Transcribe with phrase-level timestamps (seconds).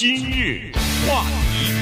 [0.00, 0.72] 今日
[1.06, 1.74] 话题，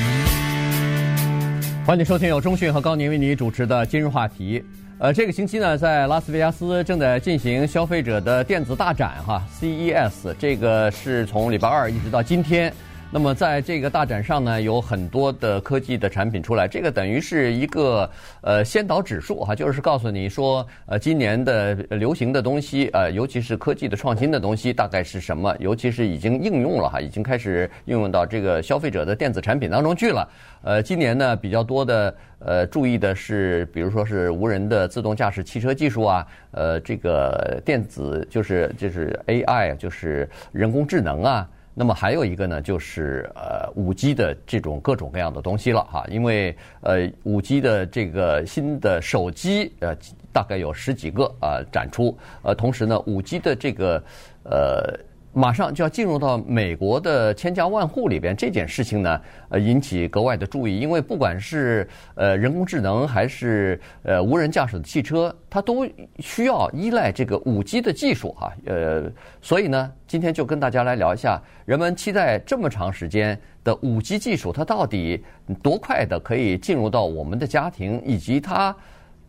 [1.87, 4.61] 欢迎收听由中讯和高宁为你主持的今日话题。
[4.99, 12.75] 呃，这个星期呢，在拉斯维加斯正在进行消费者的电子大展哈，CES，这个是从礼拜二一直到今天。
[13.11, 18.09] 那么在这个大展上呢，有很多的科技的产品出来，这个等于是一个
[18.43, 30.29] 呃先导指数哈，就是告诉你说呃今年的流行的东西呃，尤其是科技的创新的东西大概是什么，尤其是已经应用了哈，已经开始应用到这个消费者的电子产品当中去了。
[30.61, 41.49] 呃，今年呢比较多的呃注意的是，比如说是无人的自动驾驶汽车技术啊，呃这个电子就是就是 AI 就是人工智能啊。
[41.79, 49.97] 那么还有一个呢，就是呃五 G 的这种各种各样的东西了哈，因为呃五 G 的这个新的手机呃
[50.33, 54.03] 大概有十几个啊、呃、展出，呃同时呢五 G 的这个
[54.43, 54.99] 呃。
[55.33, 59.21] 马上就要进入到美国的千家万户里边，这件事情呢，
[59.51, 65.87] 呃，引起格外的注意，因为不管是呃人工智能还是呃无人驾驶的汽车，它都
[66.19, 69.05] 需要依赖这个五 G 的技术哈，呃，
[69.41, 75.23] 所以呢，今天就跟大家来聊一下，人们期待这么长时间的五 G 技术，它到底
[75.63, 78.75] 多快的可以进入到我们的家庭，以及它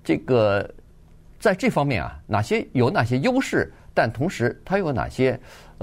[0.04, 0.68] 这个
[1.40, 5.38] 在这方面啊，哪些有哪些优势，但同时它又有哪些？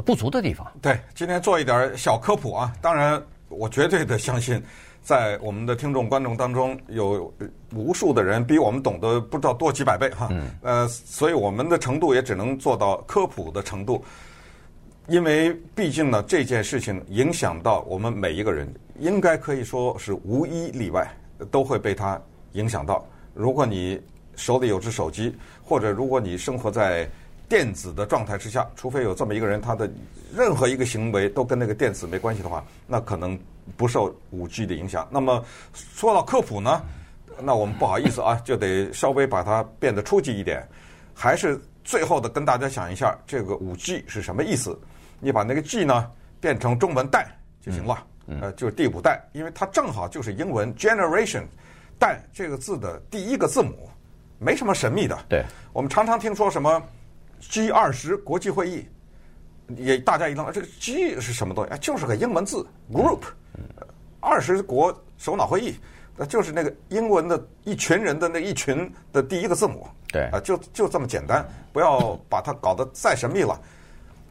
[0.06, 0.66] 不足的地方。
[0.80, 2.72] 对，今天做一点小科普啊。
[2.80, 4.62] 当然，我绝对的相信，
[5.02, 7.30] 在我们的听众观众当中，有
[7.74, 10.28] 无数的人比我们懂得不知道多几百倍哈。
[10.30, 10.48] 嗯。
[10.62, 14.02] 呃，所以我们的程度也只能做到科普的程度，
[15.08, 18.66] 因为毕竟呢，这件事情影响到我们每一个人，
[18.98, 21.06] 应该可以说是无一例外
[21.50, 22.18] 都会被它
[22.52, 23.04] 影响到。
[23.34, 24.00] 如果你
[24.36, 27.06] 手里有只手机，或者如果你生活在
[27.48, 29.88] 电子的状态之下，除非有这么一个人，他的
[30.34, 33.38] 任何一个行为都跟那个电子没关系的话，那可能
[33.76, 35.06] 不受五 G 的影响。
[35.10, 36.82] 那么说到科普呢，
[37.40, 40.66] 那我们不好意思啊， 就得稍微把它变得初级一点，
[41.14, 44.76] 还是最后的跟大家讲一下这个五 G 是什么意思。
[45.20, 47.28] 你把那个 G 呢变成中文代
[47.60, 48.04] 就行了，
[48.40, 51.44] 呃，就是第五代，因为它正好就是英文 generation
[51.96, 53.88] 代这个字的第一个字母，
[54.38, 55.16] 没什么神秘的。
[55.28, 56.82] 对，我们常常听说什么。
[57.40, 58.86] G 二十国际会议，
[59.76, 61.78] 也大家一愣，这个 G 是什么东西？
[61.78, 63.20] 就是个英文字，Group，
[64.20, 65.74] 二十国首脑会议，
[66.16, 69.86] 那就是那个英文的一群人的那一群的第一个字母。
[70.08, 73.60] 对，啊，就就这么简单，不要把它搞得再神秘了。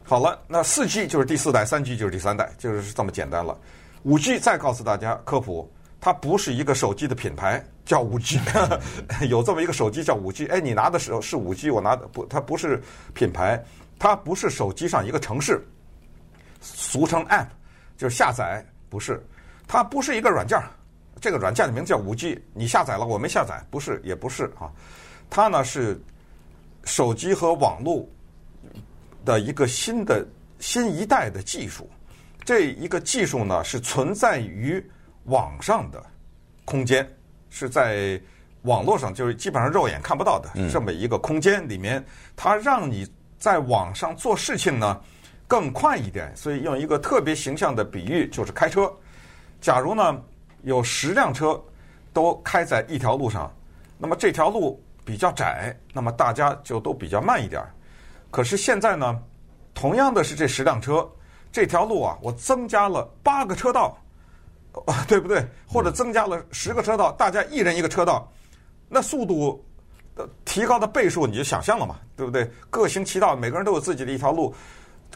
[0.04, 3.58] 好了，那四 G 就是第四代，三 G 就是第三代，就是这么简单了。
[4.02, 5.70] 五 G 再告诉大家科普。
[6.06, 8.38] 它不是一个手机的品牌，叫五 G，
[9.28, 10.46] 有这么一个手机叫五 G。
[10.46, 12.80] 哎，你拿的时候是五 G，我拿的不，它不是
[13.12, 13.60] 品牌，
[13.98, 15.60] 它不是手机上一个城市，
[16.60, 17.48] 俗称 App，
[17.96, 19.20] 就是下载，不是，
[19.66, 20.70] 它不是一个软件儿，
[21.20, 24.70] 这个软件的名字叫五 G，你下载了，我没下载，不是，也不是啊，
[25.28, 26.00] 它呢是
[26.84, 28.08] 手机和网络
[29.24, 30.24] 的一个新的
[30.60, 31.90] 新一代的技术，
[32.44, 34.80] 这一个技术呢是存在于。
[35.26, 36.04] 网上的
[36.64, 37.08] 空间
[37.50, 38.20] 是在
[38.62, 42.04] 网络上，就是基本上肉眼看不到的这么一个空间里面，
[42.34, 45.00] 它让你在网上做事情呢
[45.46, 46.34] 更快一点。
[46.36, 48.92] 所以用一个特别形象的比喻，就是开车。
[49.60, 50.20] 假如呢
[50.62, 51.62] 有十辆车
[52.12, 53.52] 都开在一条路上，
[53.98, 57.62] 那么这条路比较窄，那么大家就都比较慢一点。
[58.30, 59.22] 可是现在呢，
[59.74, 61.08] 同样的是这十辆车，
[61.52, 63.96] 这条路啊，我增加了八个车道。
[65.08, 65.46] 对不对？
[65.66, 68.30] 或者增加了十个车道，大家一人一个车道，
[68.88, 69.64] 那速度
[70.14, 72.50] 的提高的倍数你就想象了嘛，对不对？
[72.68, 74.54] 各行其道，每个人都有自己的一条路，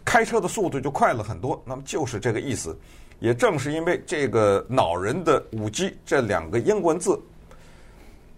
[0.04, 1.62] 开车的速度就快了很多。
[1.66, 2.76] 那么就是这个意思。
[3.18, 7.20] 也正是因为这个恼人的五 G 这两个英文字，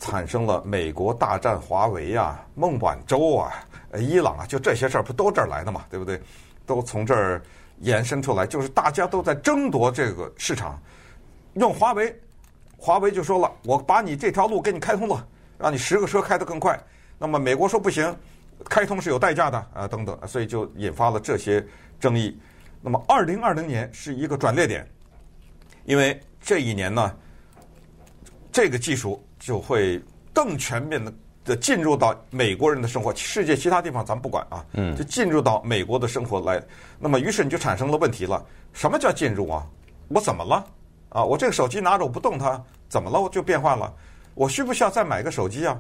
[0.01, 3.53] 产生了美国大战华为啊、孟晚舟啊、
[3.97, 6.21] 伊朗啊，就这些事儿不都这儿来的嘛，对不对？
[6.67, 7.41] 都从这儿
[7.79, 10.77] 延伸出来，就是大家都在争夺这个市场。
[11.55, 12.15] 用华为，
[12.77, 15.27] 华为就说了：“我把你这条路给你开通了，
[15.59, 16.79] 让你十个车开得更快。”
[17.19, 18.17] 那么美国说不行，
[18.65, 21.65] 开通是有代价的啊，等等，所以就引发了这些
[22.01, 22.37] 争议。
[22.81, 24.85] 那么二零二零年是一个转捩点，
[25.85, 27.15] 因为这一年呢，
[28.51, 30.03] 这个技术就会
[30.33, 31.13] 更全面的
[31.45, 36.61] 的进入到美国人的生活，世界其他地方咱不管啊，嗯，就进入到美国的生活来。
[36.99, 39.65] 那么于是你就产生了问题了：什么叫进入啊？
[40.09, 40.65] 我怎么了？
[41.13, 43.21] 啊，我这个手机拿着我不动它，怎么了？
[43.21, 43.93] 我就变坏了。
[44.35, 45.79] 我需不需要再买个手机啊？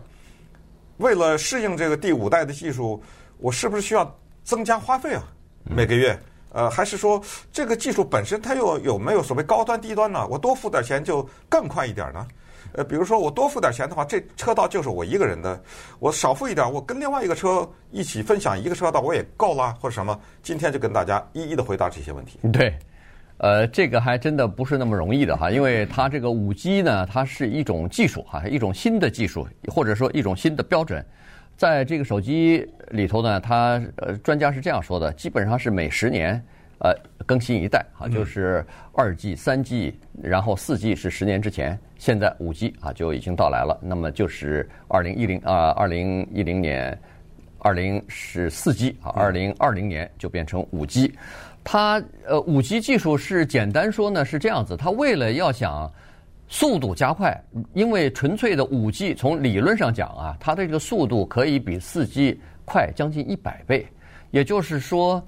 [0.98, 3.02] 为了适应这个第五代的技术，
[3.38, 4.14] 我是不是需要
[4.44, 5.22] 增加花费啊？
[5.64, 6.18] 每个月
[6.50, 7.18] 呃，还是说
[7.50, 10.26] 这个技术本身它又有没有所谓高端低端呢？
[10.28, 12.28] 我多付点钱就更快一点呢？
[12.74, 15.58] 呃，比如说我多付点钱的话，这车道就是我一个人的；
[15.98, 20.18] 我少付一点，我跟另外一个车一起分享一个车道，我也够了，或者什么？
[20.42, 22.38] 今天就跟大家一一的回答这些问题。
[22.52, 22.78] 对，
[23.42, 31.04] 呃，这个还真的不是那么容易的哈，因为它这个五 G 呢，它是一种技术哈，一种新的技术，或者说一种新的标准，
[31.56, 36.40] 在这个手机里头呢，它呃专家是这样说的，基本上是每十年。
[36.84, 36.92] 呃，
[37.26, 43.78] 更新一代啊，就是二 G、三 G，然后四 G 是十年之前，现在五 G 啊就已经到来了。
[43.80, 46.98] 那么就是二零一零啊，二零一零年，
[47.60, 51.14] 二零是四 G 啊，二零二零年就变成五 G。
[51.64, 55.90] 它呃，五 G 技术是简单说呢是这样子，它为了要想
[56.48, 57.38] 速度加快，
[57.72, 63.86] 因为纯粹的五 G 从理论上讲啊，它的这个速度可以比四 G 快将近一百倍，
[64.30, 65.22] 也就是说。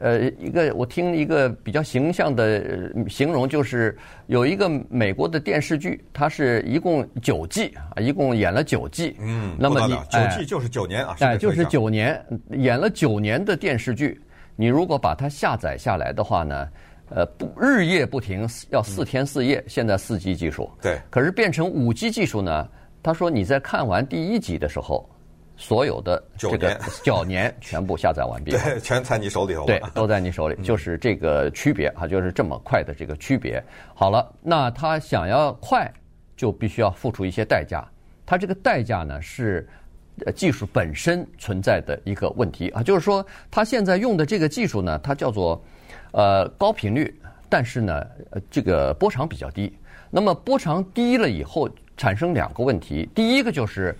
[0.00, 3.96] 呃，一个我听一个比较形象的形容，就是
[4.26, 9.16] 有一个美国的电视剧，它是一共九季啊，一共演了九季。
[9.20, 14.20] 嗯，那么你九季就是九年啊，哎，就是九年，演了九年的电视剧，
[14.56, 16.68] 你如果把它下载下来的话呢，
[17.10, 19.62] 呃，不日夜不停，要四天四夜。
[19.66, 22.68] 现在四 G 技术，对，可是变成五 G 技术呢？
[23.02, 25.08] 他说你在看完第一集的时候。
[25.56, 33.62] 所有的这个 九年全部下载完毕， 对，全在你手里头，对，都在你手里，就是这个区别啊，就是这么快的这个区别。
[33.94, 35.88] 好了，那他想要快，
[36.36, 37.88] 就必须要付出一些代价。
[38.26, 39.68] 他这个代价呢，是
[40.34, 45.62] 技术本身存在的一个问题啊，就是说它现在用的这个技术呢，它叫做
[46.12, 47.14] 呃高频率，
[47.48, 48.06] 但是呢，
[48.50, 49.76] 这个波长比较低。
[50.10, 53.96] 那么波长低了以后，产生两个问题，第一个就是。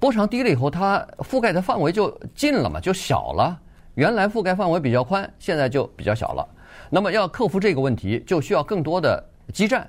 [0.00, 3.58] 波长低了以后，它覆盖的范围就近了嘛，就小了。
[3.94, 6.46] 原来覆盖范围比较宽，现在就比较小了。
[6.90, 9.88] 那么要克服这个问题，就需要更多的基站。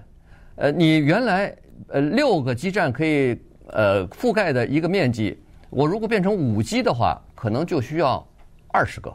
[0.55, 1.53] 呃，你原来
[1.89, 3.37] 呃六个基站可以
[3.67, 5.37] 呃覆盖的一个面积，
[5.75, 8.25] 我如果变成五 G 的话，可能就需要
[8.71, 9.13] 二十个。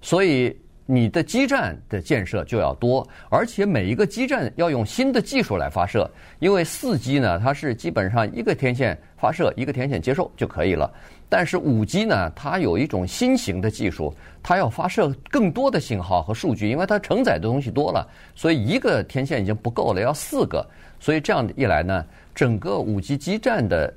[0.00, 0.56] 所以。
[0.90, 10.90] 你的基站的建设就要多，而且每一个基站要用新的技术来发射，因为四 G 呢，它是基本上一个天线发射，一个天线接收就可以了。
[11.28, 20.66] 但是五 G 呢，它有一种新型的技术，它要发射更多的信号和数据，因为它承载的东西多了，所以一个天线已经不够了，要四个。
[20.98, 22.02] 所以这样一来呢，
[22.34, 23.92] 整个五 G 基站的，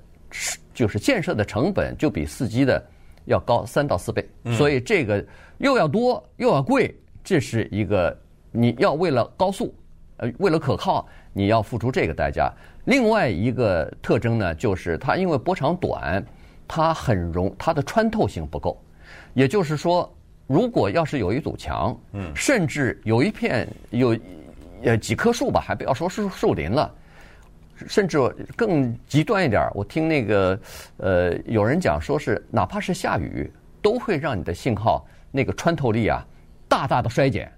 [0.73, 2.83] 就是建设的成本就比四 G 的
[3.25, 4.27] 要高三到四倍。
[4.57, 5.25] 所以这个。
[5.61, 6.91] 又要多又要贵，
[7.23, 8.19] 这是一个
[8.51, 9.71] 你要为了高速，
[10.17, 12.51] 呃，为了可靠，你要付出这个代价。
[12.85, 16.25] 另外一个特征呢，就是它因为波长短，
[16.67, 18.83] 它很容它的穿透性不够。
[19.35, 20.11] 也就是说，
[20.47, 24.17] 如果要是有一堵墙，嗯，甚至有一片有
[24.81, 26.91] 呃几棵树吧，还不要说树树林了，
[27.87, 28.17] 甚至
[28.55, 30.59] 更极端一点，我听那个
[30.97, 33.51] 呃有人讲说是哪怕是下雨，
[33.81, 35.05] 都会让你的信号。
[35.33, 36.21] 那个穿透力啊，
[36.67, 37.49] 大大的衰减，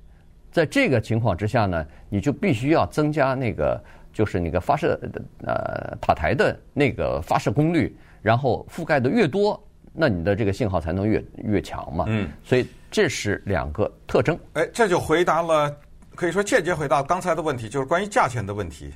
[0.52, 3.84] 在这个情况之下呢，你就必须要增加那个，
[4.14, 4.96] 就是那个发射
[5.44, 9.60] 呃塔台的那个发射功率，然后覆盖的越多，
[9.92, 12.06] 那你的这个信号才能越越强嘛。
[12.08, 14.38] 嗯，所以这是两个特征。
[14.54, 15.76] 哎，这就回答了，
[16.14, 18.94] 可以说间接回答刚才的问题，就是关于价钱的问题，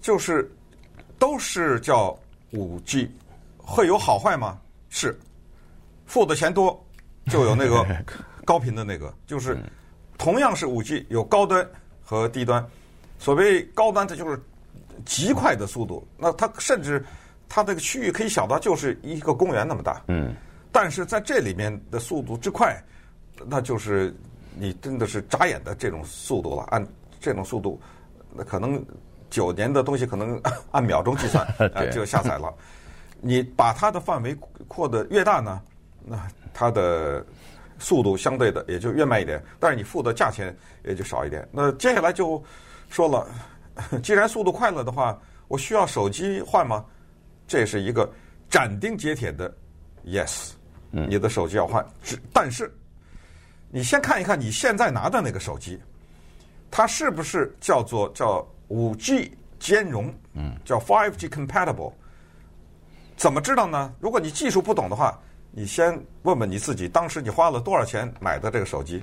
[0.00, 0.50] 就是
[1.18, 2.18] 都是叫
[2.52, 3.10] 五 G，
[3.56, 4.58] 会有好坏吗？
[4.88, 5.18] 是，
[6.06, 6.82] 付的钱多。
[7.26, 7.84] 就有那个
[8.46, 9.58] 高频的那个，就是
[10.16, 11.68] 同样是五 G，有高端
[12.02, 12.66] 和低端。
[13.18, 14.40] 所谓高端，它就是
[15.04, 16.08] 极快的速度。
[16.16, 17.04] 那它甚至
[17.46, 20.02] 它这个区域可以小到就是一个公园那么大。
[20.08, 20.34] 嗯。
[20.72, 22.82] 但是在这里面的速度之快，
[23.46, 24.14] 那就是
[24.56, 26.62] 你真的是眨眼的这种速度了。
[26.70, 26.86] 按
[27.20, 27.78] 这种速度，
[28.34, 28.82] 那可能
[29.30, 30.40] 九年的东西可能
[30.72, 31.44] 按秒钟计算
[31.74, 32.52] 啊就下载了。
[33.20, 34.36] 你把它的范围
[34.68, 35.60] 扩得越大呢，
[36.04, 36.18] 那。
[36.54, 37.24] 它的
[37.78, 40.52] 速度相对的也就越慢一点，但是你付的价钱
[40.84, 41.48] 也就少一点。
[41.52, 42.42] 那接下来就
[42.90, 43.28] 说了，
[44.02, 45.16] 既然速度快了的话，
[45.46, 46.84] 我需要手机换吗？
[47.46, 48.10] 这是一个
[48.50, 49.54] 斩钉截铁的
[50.04, 50.50] yes，
[50.90, 51.86] 你的手机要换。
[52.02, 52.74] 只但是
[53.70, 55.80] 你先看一看你现在拿的那个手机，
[56.72, 60.14] 它是不是叫做叫五 G 兼容？
[60.34, 61.92] 嗯，叫 Five G compatible？
[63.16, 63.92] 怎么知道呢？
[64.00, 65.18] 如果你技术不懂的话。
[65.50, 69.02] 你先问问你自己，当时你花了多少钱买的这个手机？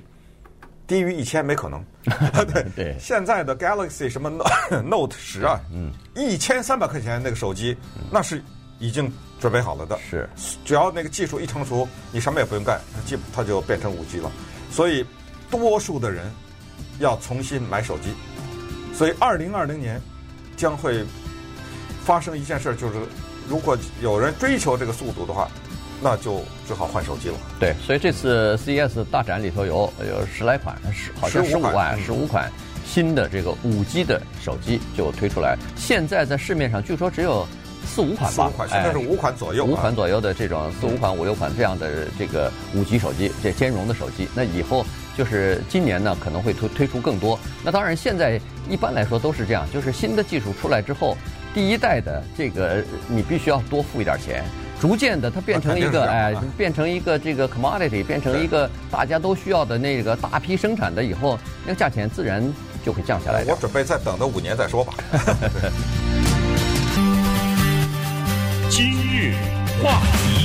[0.86, 1.84] 低于一千没可能。
[2.54, 4.30] 对对，现在的 Galaxy 什么
[4.70, 7.76] Note 十啊，嗯，一千三百块钱那个手机，
[8.12, 8.40] 那是
[8.78, 9.98] 已经准备好了的。
[9.98, 10.26] 是，
[10.64, 14.30] 只要那个技术一成熟，你什么也不用干，它就它就变成五 G 了。
[14.70, 15.04] 所以
[15.50, 16.30] 多数的人
[17.00, 18.14] 要重新买手机，
[18.96, 20.00] 所以二零二零年
[20.56, 21.04] 将会
[22.04, 22.94] 发生一件事，就是
[23.48, 25.48] 如果有人追求这个速度的话，
[26.02, 27.34] 那就只好换手机了。
[27.60, 32.50] 对，所以这次 CES 大展里头有有十来款，十好像十五万十五款
[32.86, 37.46] 新的这个五 G 的手机就推出来，现在在市面上据说只有。
[37.88, 44.26] 四五款吧，四五款，现在是五款左右，五款左右的这种四五款、五六款这样的这个五 G 手机，这兼容的手机。
[44.34, 44.84] 那以后
[45.16, 47.38] 就是今年呢，可能会推推出更多。
[47.64, 51.16] 那当然，现在一般来说都是这样，就是新的技术出来之后，
[51.54, 54.44] 第一代的这个你必须要多付一点钱，
[54.80, 62.44] 逐渐的它变成一个 哎，变成一个这个 commodity，变成一个大家都需要的那个大批生产的以后，那个价钱自然
[62.84, 63.42] 就会降下来。
[63.48, 64.92] 我准备再等到五年再说吧。
[68.68, 69.32] 今日
[69.82, 70.35] 话题，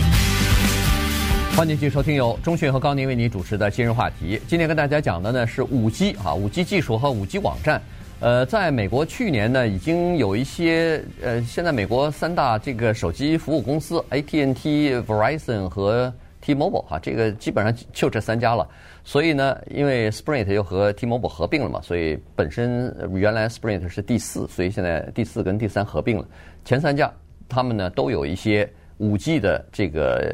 [1.55, 4.41] 欢迎继续收听由钟迅和高宁为你主持的今日话题。
[4.47, 7.79] 今天跟大家讲的呢是五 G 啊，五 G 技术和五 G 网站。
[8.19, 18.67] 呃，在美国去年呢，已经有一些呃，现在美国三大这个手机服务公司 AT&T、Verizon 和 T-Mobile 哈，这个基本上就这三家了。
[19.03, 26.25] 所以呢，因为 Sprint 又和 T-Mobile 合并了嘛，所以本身原来 Sprint 是第四，所以现在第四跟第三合并了，
[26.65, 27.11] 前三家。
[27.49, 28.67] 他们呢都有一些
[28.97, 30.33] 五 G 的这个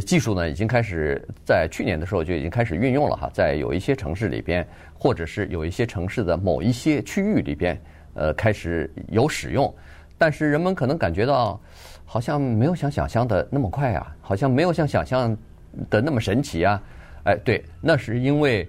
[0.00, 4.66] 技术呢，已经开始在去年的时候就已经开始运用了哈，在有一些城市里边，
[4.98, 7.80] 或者是有一些城市的某一些区域里边，
[8.14, 9.72] 呃，开始有使用。
[10.16, 11.60] 但是人们可能感觉到，
[12.04, 15.36] 好像没有像想象的那么快啊，好像没有像想象
[15.90, 16.82] 的那么神奇啊。
[17.24, 18.68] 哎，对，那是因为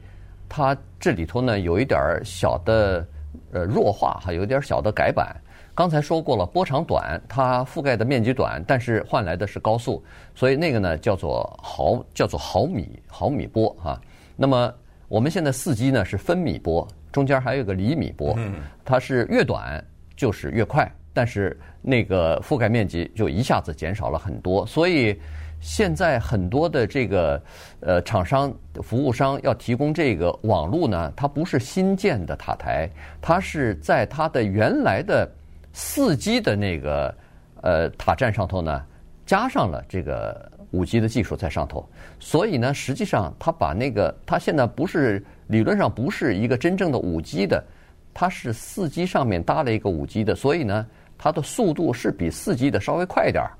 [0.50, 3.08] 它这里头呢有一点小的
[3.52, 5.36] 呃弱化哈，有一点小的改版。
[5.76, 10.02] 刚才说过了，波长短，它覆盖的面积短，但是换来的是高速，
[10.34, 14.02] 所以那个呢叫做毫叫做毫米毫米波啊。
[14.38, 14.74] 那么
[15.10, 18.40] 我们现在四 G 呢是分米波，中间还有个厘米波，
[18.86, 19.84] 它是越短
[20.16, 24.66] 就是越快，但是那个覆盖面积就一下子减少了很多。
[24.66, 25.20] 所以
[25.60, 27.42] 现在很多的这个
[27.82, 32.90] 呃厂商服务商要提供这个网络呢，它不是新建的塔台，
[33.22, 35.30] 它是在它的原来的。
[35.78, 37.14] 四 G 的那个
[37.62, 38.82] 呃塔站上头呢，
[39.26, 41.86] 加上了这个五 G 的技术在上头，
[42.18, 47.62] 所以呢，实际上它把那个它现在不是理论上不是一个真正的五 G 的，
[48.14, 53.52] 它是四 G 上面搭了一个五 G 的，所以呢，它的速度是比四 G 的稍微快一点儿，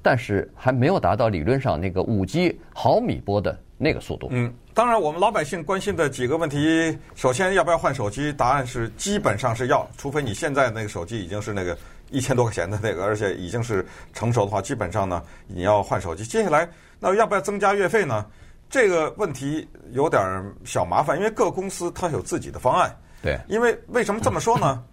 [0.00, 4.28] 但是还没有达到理论上那个五 G 毫米波的那个速度。
[4.30, 8.32] 嗯，当然我们老百姓关心的几个问题，首先要不要换手机？
[8.32, 11.78] 答案是基本上是要，除非你现在那个手机已经是那个
[12.10, 16.24] 一千多块钱的那个，而且已经是成熟的话，基本上呢你要换手机。
[16.24, 16.68] 接下来
[16.98, 18.26] 那要不要增加月费呢？
[18.68, 20.20] 这个问题有点
[20.64, 22.94] 小麻烦，因为各公司它有自己的方案。
[23.22, 24.84] 对，因为为什么这么说呢？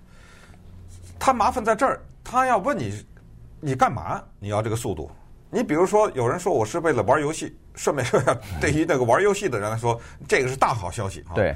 [1.20, 3.04] 它麻烦在这儿，他要问你，
[3.60, 4.24] 你干嘛？
[4.39, 5.10] 你要这个速度？
[5.50, 11.36] 你比如说，有人说我是为了玩游戏，顺便说下，对于那个玩游戏的人来说，这个是大好消息啊。
[11.36, 11.56] 对，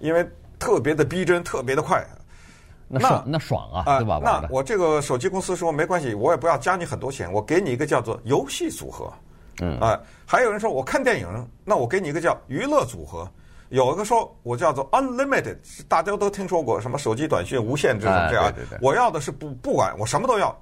[0.00, 2.04] 因为特别的逼真，特别的快。
[2.88, 4.18] 那爽，那爽啊，对吧？
[4.22, 9.12] 那我这个手机公司说没关系，我也不要加你很多钱，我给你一个叫做游戏组合。
[9.60, 13.30] 嗯啊，还有人说我看电影，那我给你一个叫娱乐组合。
[13.68, 18.50] 有一个说我叫做 Unlimited，大家都听说过什么手机短信无限制这样。
[18.52, 18.78] 对对对。
[18.80, 20.58] 我要的是不不管我什么都要。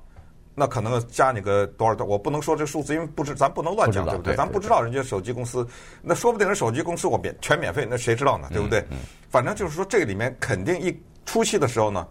[0.59, 4.35] 那可能加你个多少多，我不能说这数字，因为不知咱不能乱讲，对不对？
[4.35, 5.69] 咱不知道人家手机公司，
[6.01, 8.49] 那说不定人手机公司我免全免费，那谁知道呢？
[8.51, 8.83] 对不对？
[9.29, 12.09] 反正就是说，这个里面肯定一初期的时候呢，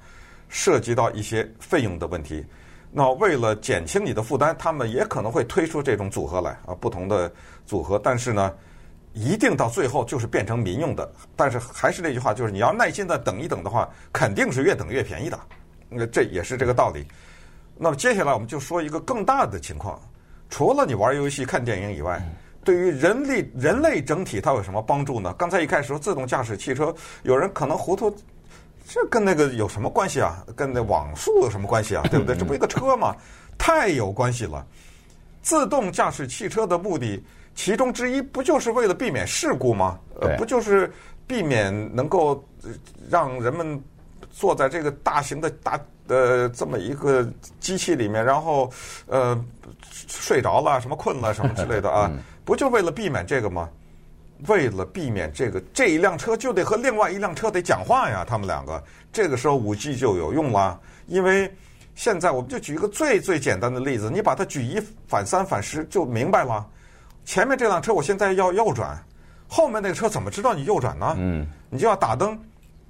[0.48, 2.46] 涉及到一些费用的问题。
[2.92, 7.30] 那为了减轻你的负担，他们也可能会推出这种组合来啊，不同的
[7.66, 8.00] 组合。
[8.02, 8.54] 但是呢，
[9.14, 11.12] 一定到最后就是变成民用的。
[11.36, 15.40] 但是还是那句话，就是你要耐心的等一等的话，肯定是越等越便宜的。
[15.90, 17.06] 那这也是这个道理。
[17.77, 20.00] 那么接下来我们就说一个更大的情况，
[20.50, 22.22] 除了你玩游戏、看电影以外，
[22.63, 25.34] 对于人类人类整体它有什么帮助呢？
[25.38, 28.10] 刚才一开始说自动驾驶汽车，有人可能糊涂，
[28.88, 30.44] 这跟那个有什么关系啊？
[30.55, 32.03] 跟那网速有什么关系啊？
[32.10, 32.36] 对不对？
[32.36, 33.15] 这不一个车吗？
[33.58, 34.65] 太有关系了。
[35.41, 37.22] 自动驾驶汽车的目的，
[37.55, 40.00] 其中之一不就是为了避免事故吗？
[40.22, 40.91] 呃，不就是
[41.27, 42.44] 避免能够
[43.10, 43.79] 让人们
[44.32, 45.77] 坐在这个大型的大。
[46.08, 47.28] 呃，这么一个
[47.60, 48.72] 机器里面，然后
[49.08, 49.40] 呃
[50.08, 52.12] 睡着了，什么困了，什么之类的啊，
[52.44, 53.70] 不就为了避免这个吗？
[54.48, 58.84] 为了避免这个，这一辆车就得和另外一辆车得讲话呀，他们两个，
[59.14, 60.78] 这个时候五 G 就有用了。
[61.08, 61.50] 因为
[61.96, 66.68] 现在我们就举一个最最简单的例子，你把它举一反三反十就明白了。
[67.24, 69.02] 前面这辆车我现在要右转，
[69.48, 71.16] 后面那个车怎么知道你右转呢？
[71.18, 72.38] 嗯，你就要打灯，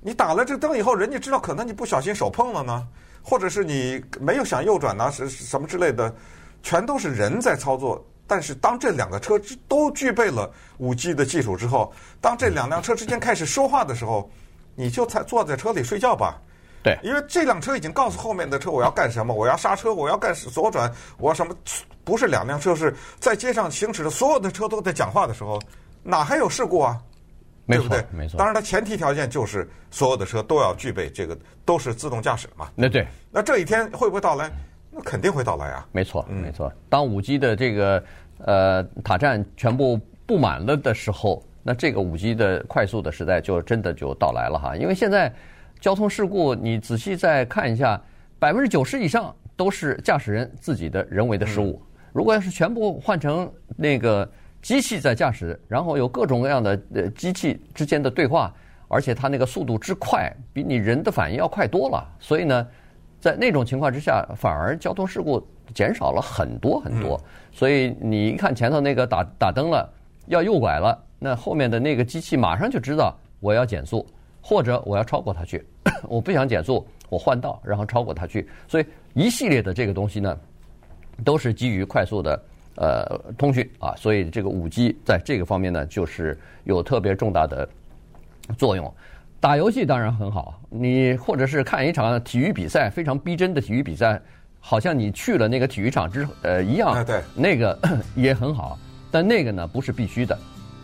[0.05, 2.87] 你打了这灯以后，人家知道可能你不小心手碰了呢，
[3.23, 6.13] 或者是你没有想右转呢，是什么之类的，
[6.61, 8.05] 全都是人在操作。
[8.27, 9.33] 但是当这两个车
[9.67, 14.29] 都具备了五 G 的技术之后，当这两辆车之间开始说话的时候，
[14.75, 16.39] 你就在坐在车里睡觉吧。
[16.83, 21.55] 对，因为这辆车已经告诉后面的车我要干什么，我要刹车，我要干左转，我要什么？
[22.03, 25.59] 不是两辆车，是在街上行驶的所有的车都在讲话的时候，
[26.03, 27.01] 哪还有事故啊？
[27.65, 28.17] 没错，对不对？
[28.17, 28.37] 没错。
[28.37, 32.69] 当然，它前提条件就是所有的车都要具备这个，都是自动驾驶嘛。
[32.75, 33.05] 那对。
[33.31, 34.51] 那这一天会不会到来？
[34.91, 35.87] 那肯定会到来啊。
[35.91, 36.71] 没错，没错。
[36.89, 38.03] 当五 G 的这个
[38.39, 45.33] 呃塔站全部布满了的时候，那这个五 G 的快速的时代就真的就到来了哈，因为现在。
[45.81, 48.01] 交通事故，你仔细再看一下，
[48.39, 51.79] 百分之九十以上都是驾驶人自己的人为的失误。
[52.13, 54.27] 如果要是全部换成那个
[54.65, 58.51] 机器在驾驶，然后有各种各样的呃机器之间的对话，
[58.87, 62.03] 而且它那个速度之快，比你人的反应要快多了。
[62.19, 62.67] 所以呢，
[63.19, 65.39] 在那种情况之下，反而交通事故
[65.75, 67.21] 减少了很多很多。
[67.51, 69.87] 所以你一看前头那个打打灯了，
[70.25, 74.03] 要右拐了，那后面的那个机器马上就知道我要减速。
[74.41, 75.63] 或者我要超过它去，
[76.09, 78.49] 我不想减速，我换道，然后超过它去。
[78.67, 80.35] 所以一系列的这个东西呢，
[81.23, 82.43] 都是基于快速的
[82.75, 83.93] 呃通讯啊。
[83.95, 87.67] 所以这个五 G 在这个方面呢，就是有特别重大的
[88.57, 88.93] 作用。
[89.39, 94.19] 打游戏当然很好，你或者是看一场体育比赛，非常逼真的体育比赛，
[94.59, 97.77] 好像你去了那个体育场之呃一样，对，那个
[98.15, 98.79] 也很好。
[99.11, 100.37] 但那个呢，不是必须的，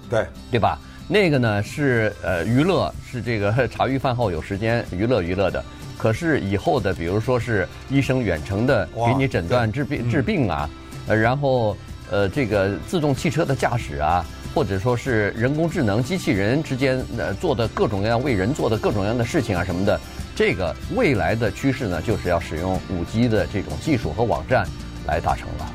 [0.10, 0.78] 对，对吧？
[1.08, 5.64] 那个呢是呃娱乐，是这个 茶余饭后有时间娱乐娱乐的。
[5.98, 10.70] 可是以后的，比如说是医生远程的给你诊断治病治病啊，
[11.08, 11.76] 呃，然后
[12.10, 20.00] 呃这个自动汽车的驾驶啊，或者说是人工智能机器人之间呃做的各种各样为人做的各种各样的事情啊什么的，
[20.36, 24.66] 这个未来的趋势呢，就是要使用五 G 的这种技术和网站
[25.08, 25.74] 来达成了。